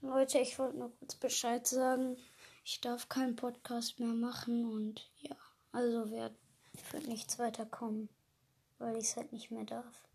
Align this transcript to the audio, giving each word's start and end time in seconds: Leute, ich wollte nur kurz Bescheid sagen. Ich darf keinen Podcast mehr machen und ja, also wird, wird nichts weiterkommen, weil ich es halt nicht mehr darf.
Leute, 0.00 0.38
ich 0.38 0.58
wollte 0.58 0.78
nur 0.78 0.92
kurz 0.98 1.16
Bescheid 1.16 1.66
sagen. 1.66 2.16
Ich 2.64 2.80
darf 2.80 3.08
keinen 3.08 3.34
Podcast 3.34 3.98
mehr 3.98 4.08
machen 4.08 4.70
und 4.70 5.10
ja, 5.20 5.34
also 5.72 6.10
wird, 6.10 6.34
wird 6.92 7.08
nichts 7.08 7.38
weiterkommen, 7.38 8.08
weil 8.78 8.96
ich 8.96 9.04
es 9.04 9.16
halt 9.16 9.32
nicht 9.32 9.50
mehr 9.50 9.64
darf. 9.64 10.08